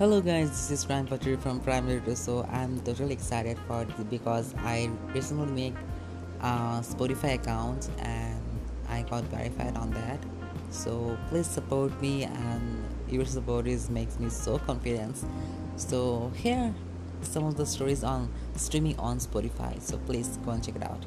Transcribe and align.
Hello 0.00 0.22
guys, 0.22 0.48
this 0.48 0.70
is 0.70 0.84
Prime 0.86 1.06
Patri 1.06 1.36
from 1.36 1.60
Prime 1.60 1.86
Literature. 1.86 2.16
So 2.16 2.48
I'm 2.50 2.80
totally 2.80 3.12
excited 3.12 3.58
for 3.66 3.84
this 3.84 4.02
because 4.08 4.54
I 4.64 4.88
recently 5.12 5.52
made 5.52 5.74
a 6.40 6.80
Spotify 6.80 7.34
account 7.34 7.90
and 7.98 8.40
I 8.88 9.02
got 9.02 9.24
verified 9.24 9.76
on 9.76 9.90
that. 9.90 10.18
So 10.70 11.18
please 11.28 11.46
support 11.46 12.00
me 12.00 12.24
and 12.24 12.82
your 13.10 13.26
support 13.26 13.66
is 13.66 13.90
makes 13.90 14.18
me 14.18 14.30
so 14.30 14.58
confident. 14.60 15.22
So 15.76 16.32
here 16.34 16.74
some 17.20 17.44
of 17.44 17.58
the 17.58 17.66
stories 17.66 18.02
on 18.02 18.32
streaming 18.56 18.98
on 18.98 19.18
Spotify. 19.18 19.82
So 19.82 19.98
please 19.98 20.38
go 20.46 20.52
and 20.52 20.64
check 20.64 20.76
it 20.76 20.82
out. 20.82 21.04